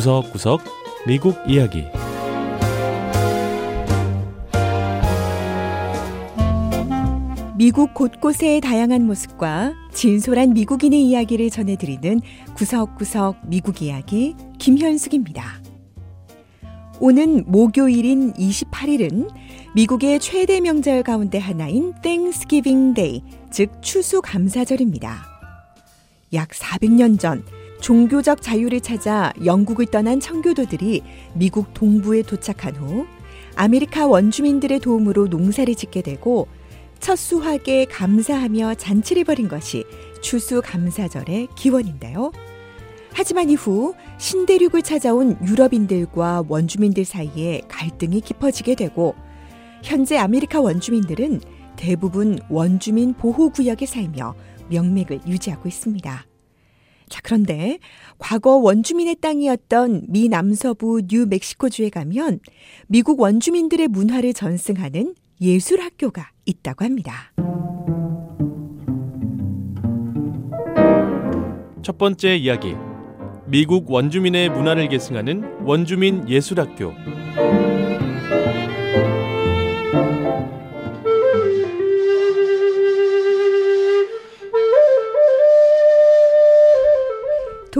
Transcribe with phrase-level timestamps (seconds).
[0.00, 0.62] 구석구석
[1.06, 1.84] 미국 이야기
[7.58, 12.22] 미국 곳곳의 다양한 모습과 진솔한 미국인의 이야기를 전해드리는
[12.54, 15.60] 구석구석 미국 이야기 김현숙입니다.
[16.98, 19.28] 오는 목요일인 28일은
[19.74, 25.26] 미국의 최대 명절 가운데 하나인 Thanksgiving Day, 즉 추수감사절입니다.
[26.32, 27.44] 약 400년 전
[27.80, 31.02] 종교적 자유를 찾아 영국을 떠난 청교도들이
[31.34, 33.06] 미국 동부에 도착한 후
[33.56, 36.46] 아메리카 원주민들의 도움으로 농사를 짓게 되고
[37.00, 39.84] 첫 수확에 감사하며 잔치를 벌인 것이
[40.22, 42.30] 추수감사절의 기원인데요.
[43.12, 49.14] 하지만 이후 신대륙을 찾아온 유럽인들과 원주민들 사이에 갈등이 깊어지게 되고
[49.82, 51.40] 현재 아메리카 원주민들은
[51.76, 54.34] 대부분 원주민 보호구역에 살며
[54.68, 56.29] 명맥을 유지하고 있습니다.
[57.10, 57.78] 자, 그런데
[58.18, 62.38] 과거 원주민의 땅이었던 미 남서부 뉴멕시코주에 가면
[62.86, 67.32] 미국 원주민들의 문화를 전승하는 예술 학교가 있다고 합니다.
[71.82, 72.74] 첫 번째 이야기
[73.46, 76.92] 미국 원주민의 문화를 계승하는 원주민 예술학교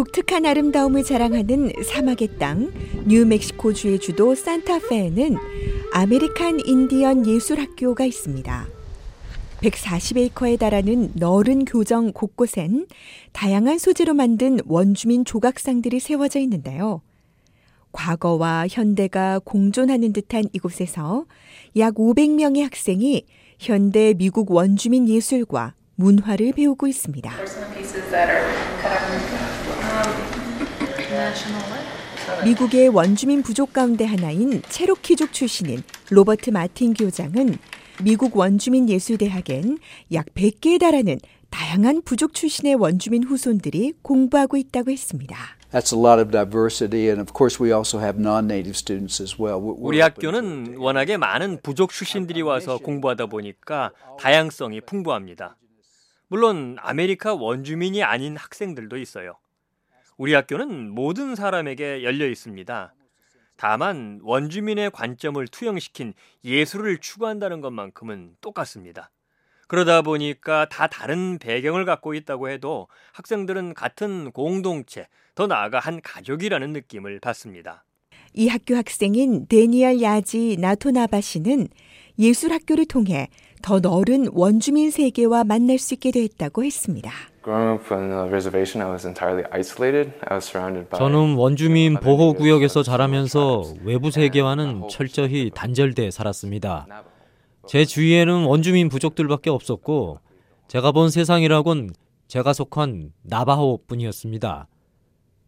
[0.00, 2.72] 독특한 아름다움을 자랑하는 사막의 땅
[3.06, 5.36] 뉴멕시코주의 주도 산타페에는
[5.92, 8.66] 아메리칸 인디언 예술학교가 있습니다.
[9.60, 12.86] 140에이커에 달하는 넓은 교정 곳곳엔
[13.32, 17.02] 다양한 소재로 만든 원주민 조각상들이 세워져 있는데요.
[17.92, 21.26] 과거와 현대가 공존하는 듯한 이곳에서
[21.76, 23.26] 약 500명의 학생이
[23.58, 27.30] 현대 미국 원주민 예술과 문화를 배우고 있습니다.
[32.44, 37.58] 미국의 원주민 부족 가운데 하나인 체로키족 출신인 로버트 마틴 교장은
[38.02, 39.78] 미국 원주민 예술대학엔
[40.12, 41.18] 약 100개에 달하는
[41.50, 45.36] 다양한 부족 출신의 원주민 후손들이 공부하고 있다고 했습니다.
[45.72, 49.60] That's a lot of diversity, and of course, we also have non-native students as well.
[49.60, 55.56] We're 우리 학교는 워낙에 많은 부족 출신들이 와서 공부하다 보니까 다양성이 풍부합니다.
[56.28, 59.36] 물론 아메리카 원주민이 아닌 학생들도 있어요.
[60.20, 62.92] 우리 학교는 모든 사람에게 열려 있습니다.
[63.56, 66.12] 다만 원주민의 관점을 투영시킨
[66.44, 69.10] 예술을 추구한다는 것만큼은 똑같습니다.
[69.66, 76.70] 그러다 보니까 다 다른 배경을 갖고 있다고 해도 학생들은 같은 공동체, 더 나아가 한 가족이라는
[76.74, 77.86] 느낌을 받습니다.
[78.34, 81.68] 이 학교 학생인 데니얼 야지 나토나바 씨는
[82.18, 83.30] 예술 학교를 통해
[83.62, 87.10] 더 넓은 원주민 세계와 만날 수 있게 됐다고 했습니다.
[90.96, 96.86] 저는 원주민 보호 구역에서 자라면서 외부 세계와는 철저히 단절돼 살았습니다.
[97.66, 100.18] 제 주위에는 원주민 부족들밖에 없었고
[100.68, 101.90] 제가 본 세상이라곤
[102.28, 104.68] 제가 속한 나바호뿐이었습니다.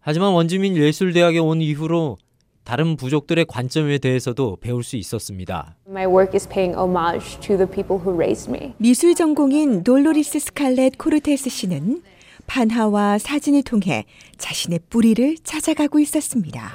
[0.00, 2.18] 하지만 원주민 예술대학에 온 이후로
[2.66, 5.76] 다른 부족들의 관점에 대해서도 배울 수 있었습니다.
[8.78, 12.02] 미술 전공인 돌로리스 스칼렛 코르테스 씨는
[12.46, 14.04] 판화와 사진을 통해
[14.38, 16.72] 자신의 뿌리를 찾아가고 있었습니다.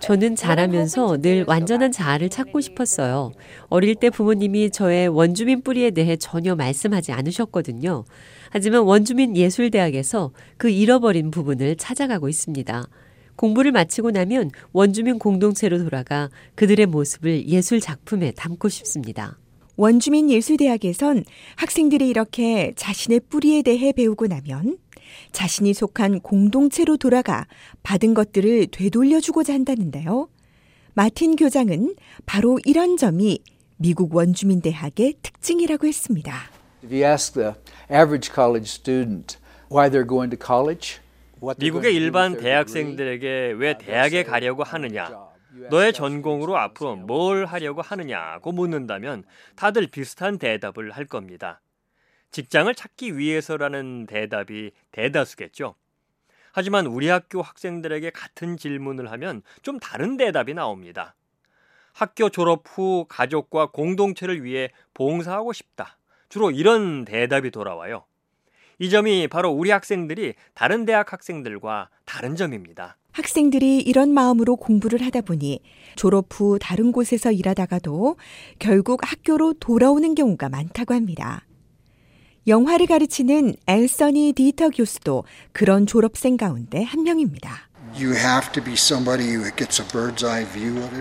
[0.00, 3.32] 저는 자라면서 늘 완전한 자아를 찾고 싶었어요.
[3.68, 8.04] 어릴 때 부모님이 저의 원주민 뿌리에 대해 전혀 말씀하지 않으셨거든요.
[8.50, 12.84] 하지만 원주민 예술대학에서 그 잃어버린 부분을 찾아가고 있습니다.
[13.36, 19.38] 공부를 마치고 나면 원주민 공동체로 돌아가 그들의 모습을 예술 작품에 담고 싶습니다.
[19.76, 21.24] 원주민 예술대학에선
[21.56, 24.78] 학생들이 이렇게 자신의 뿌리에 대해 배우고 나면
[25.32, 27.46] 자신이 속한 공동체로 돌아가
[27.82, 30.28] 받은 것들을 되돌려주고자 한다는데요.
[30.94, 31.94] 마틴 교장은
[32.26, 33.40] 바로 이런 점이
[33.76, 36.34] 미국 원주민 대학의 특징이라고 했습니다.
[36.84, 37.54] If you ask the
[37.90, 39.38] average college student
[39.70, 40.98] why they're going to college,
[41.58, 45.31] 미국의 일반 대학생들에게 왜 대학에 가려고 하느냐,
[45.70, 49.24] 너의 전공으로 앞으로 뭘 하려고 하느냐고 묻는다면
[49.56, 51.60] 다들 비슷한 대답을 할 겁니다.
[52.30, 55.74] 직장을 찾기 위해서라는 대답이 대다수겠죠.
[56.52, 61.14] 하지만 우리 학교 학생들에게 같은 질문을 하면 좀 다른 대답이 나옵니다.
[61.92, 65.98] 학교 졸업 후 가족과 공동체를 위해 봉사하고 싶다.
[66.28, 68.04] 주로 이런 대답이 돌아와요.
[68.78, 72.96] 이 점이 바로 우리 학생들이 다른 대학 학생들과 다른 점입니다.
[73.12, 75.60] 학생들이 이런 마음으로 공부를 하다 보니
[75.96, 78.16] 졸업 후 다른 곳에서 일하다가도
[78.58, 81.46] 결국 학교로 돌아오는 경우가 많다고 합니다.
[82.46, 87.68] 영화를 가르치는 앤서니 디터 교수도 그런 졸업생 가운데 한 명입니다.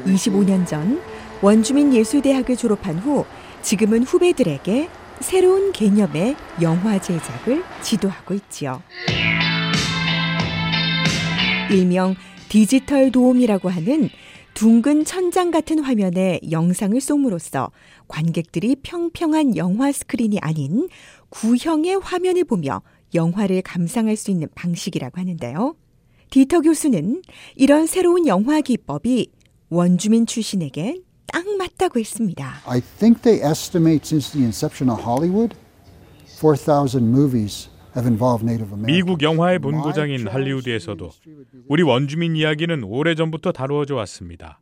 [0.05, 1.01] 25년 전
[1.41, 3.25] 원주민 예술대학을 졸업한 후
[3.61, 4.89] 지금은 후배들에게
[5.21, 8.81] 새로운 개념의 영화 제작을 지도하고 있지요.
[11.71, 12.15] 일명
[12.49, 14.09] 디지털 돔이라고 하는
[14.53, 17.71] 둥근 천장 같은 화면에 영상을 쏨으로써
[18.07, 20.89] 관객들이 평평한 영화 스크린이 아닌
[21.29, 22.81] 구형의 화면을 보며
[23.13, 25.75] 영화를 감상할 수 있는 방식이라고 하는데요.
[26.29, 27.21] 디터 교수는
[27.55, 29.31] 이런 새로운 영화 기법이
[29.69, 32.61] 원주민 출신에게 딱 맞다고 했습니다.
[32.65, 35.55] I think they estimate since the inception of Hollywood,
[36.25, 37.69] 4,000 movies
[38.85, 41.09] 미국 영화의 본고장인 할리우드에서도
[41.67, 44.59] 우리 원주민 이야기는 오래전부터 다루어져 왔습니다.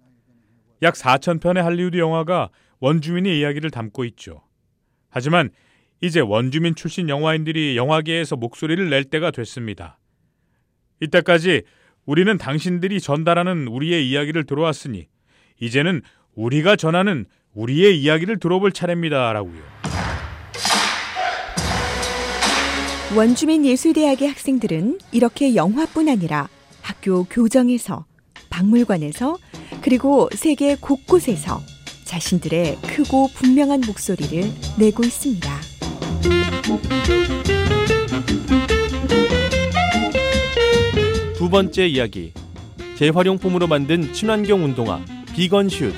[0.81, 2.49] 약 4천 편의 할리우드 영화가
[2.79, 4.41] 원주민의 이야기를 담고 있죠.
[5.09, 5.49] 하지만
[6.01, 9.99] 이제 원주민 출신 영화인들이 영화계에서 목소리를 낼 때가 됐습니다.
[11.01, 11.63] 이때까지
[12.05, 15.07] 우리는 당신들이 전달하는 우리의 이야기를 들어왔으니
[15.59, 16.01] 이제는
[16.35, 19.88] 우리가 전하는 우리의 이야기를 들어볼 차례입니다라고요.
[23.15, 26.47] 원주민 예술대학의 학생들은 이렇게 영화뿐 아니라
[26.81, 28.05] 학교 교정에서
[28.51, 29.37] 박물관에서
[29.81, 31.59] 그리고 세계 곳곳에서
[32.05, 35.49] 자신들의 크고 분명한 목소리를 내고 있습니다.
[41.35, 42.31] 두 번째 이야기.
[42.95, 45.03] 재활용품으로 만든 친환경 운동화
[45.33, 45.95] 비건 슈즈.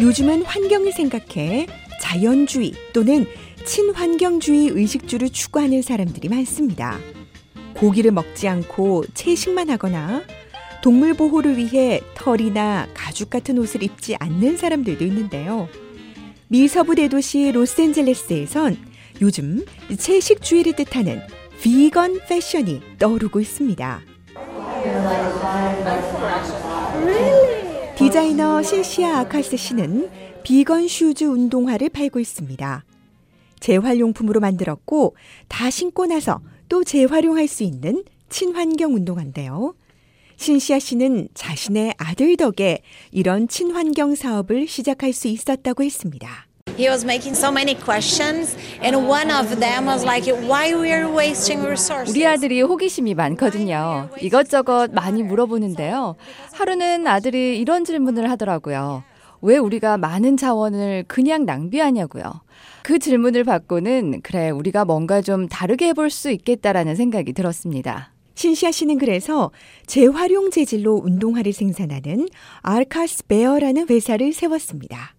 [0.00, 1.66] 요즘은 환경을 생각해
[2.02, 3.26] 자연주의 또는
[3.66, 6.98] 친환경주의 의식주를 추구하는 사람들이 많습니다.
[7.74, 10.22] 고기를 먹지 않고 채식만 하거나
[10.82, 15.68] 동물 보호를 위해 털이나 가죽 같은 옷을 입지 않는 사람들도 있는데요.
[16.48, 18.76] 미 서부 대도시 로스앤젤레스에선
[19.20, 19.64] 요즘
[19.98, 21.20] 채식주의를 뜻하는
[21.60, 24.00] 비건 패션이 떠오르고 있습니다.
[27.96, 30.08] 디자이너 신시아 아카스 씨는
[30.44, 32.84] 비건 슈즈 운동화를 팔고 있습니다.
[33.60, 35.16] 재활용품으로 만들었고
[35.48, 39.74] 다 신고 나서 또 재활용할 수 있는 친환경 운동화인데요.
[40.36, 46.46] 신시아 씨는 자신의 아들 덕에 이런 친환경 사업을 시작할 수 있었다고 했습니다.
[46.76, 51.06] He was making so many questions, and one of them was like, "Why we are
[51.06, 54.10] wasting resources?" 우리 아들이 호기심이 많거든요.
[54.20, 56.16] 이것저것 많이 물어보는데요.
[56.52, 59.04] 하루는 아들이 이런 질문을 하더라고요.
[59.42, 62.24] 왜 우리가 많은 자원을 그냥 낭비하냐고요.
[62.82, 68.12] 그 질문을 받고는 그래 우리가 뭔가 좀 다르게 해볼 수 있겠다라는 생각이 들었습니다.
[68.34, 69.50] 신시아 씨는 그래서
[69.86, 72.28] 재활용 재질로 운동화를 생산하는
[72.60, 75.14] 알카스 베어라는 회사를 세웠습니다.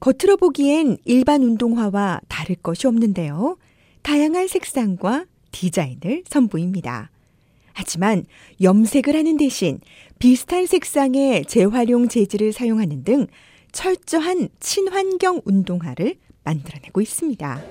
[0.00, 3.58] 겉으로 보기엔 일반 운동화와 다를 것이 없는데요.
[4.02, 7.10] 다양한 색상과 디자인을 선보입니다.
[7.78, 8.24] 하지만
[8.60, 9.78] 염색을 하는 대신
[10.18, 13.28] 비슷한 색상의 재활용 재질을 사용하는 등
[13.70, 17.62] 철저한 친환경 운동화를 만들어내고 있습니다.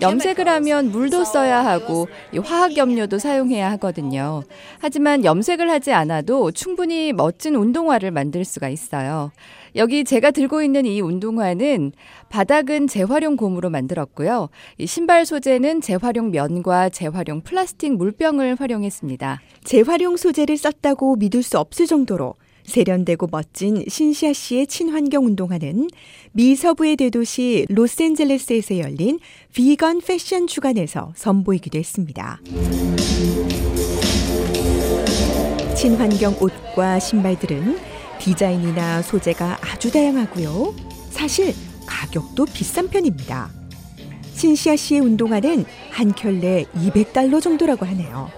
[0.00, 2.08] 염색을 하면 물도 써야 하고
[2.44, 4.42] 화학 염료도 사용해야 하거든요.
[4.80, 9.30] 하지만 염색을 하지 않아도 충분히 멋진 운동화를 만들 수가 있어요.
[9.76, 11.92] 여기 제가 들고 있는 이 운동화는
[12.28, 14.48] 바닥은 재활용 고무로 만들었고요.
[14.78, 19.40] 이 신발 소재는 재활용 면과 재활용 플라스틱 물병을 활용했습니다.
[19.64, 22.34] 재활용 소재를 썼다고 믿을 수 없을 정도로
[22.68, 25.88] 세련되고 멋진 신시아 씨의 친환경 운동화는
[26.32, 29.18] 미 서부의 대도시 로스앤젤레스에서 열린
[29.54, 32.40] 비건 패션 주간에서 선보이기도 했습니다.
[35.74, 37.78] 친환경 옷과 신발들은
[38.18, 40.74] 디자인이나 소재가 아주 다양하고요.
[41.10, 41.54] 사실
[41.86, 43.50] 가격도 비싼 편입니다.
[44.34, 48.30] 신시아 씨의 운동화는 한 켤레 200달러 정도라고 하네요.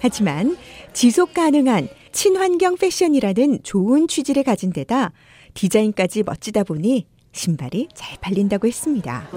[0.00, 0.56] 하지만
[0.92, 5.10] 지속 가능한 친환경 패션이라는 좋은 취지를 가진 데다
[5.54, 9.28] 디자인까지 멋지다 보니 신발이 잘 팔린다고 했습니다.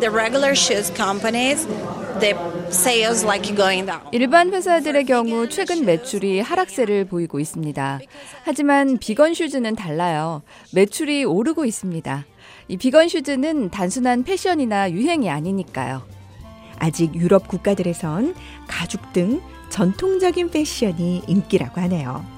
[4.12, 8.00] 일반 회사들의 경우 최근 매출이 하락세를 보이고 있습니다.
[8.43, 10.43] 하지만 비건 슈즈는 달라요.
[10.75, 12.25] 매출이 오르고 있습니다.
[12.67, 16.03] 이 비건 슈즈는 단순한 패션이나 유행이 아니니까요.
[16.77, 18.36] 아직 유럽 국가들에선
[18.67, 22.37] 가죽 등 전통적인 패션이 인기라고 하네요.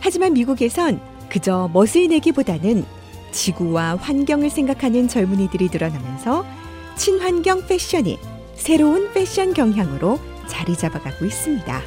[0.00, 2.84] 하지만 미국에선 그저 멋을 내기보다는
[3.32, 6.44] 지구와 환경을 생각하는 젊은이들이 늘어나면서
[6.96, 8.18] 친환경 패션이
[8.54, 11.80] 새로운 패션 경향으로 자리 잡아가고 있습니다.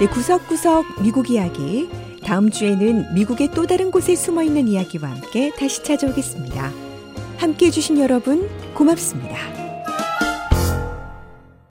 [0.00, 1.88] 네, 구석구석 미국 이야기
[2.24, 6.72] 다음 주에는 미국의 또 다른 곳에 숨어 있는 이야기와 함께 다시 찾아오겠습니다.
[7.36, 9.61] 함께 해주신 여러분, 고맙습니다.